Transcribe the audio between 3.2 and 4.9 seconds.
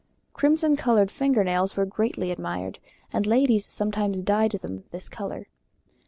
ladies sometimes dyed them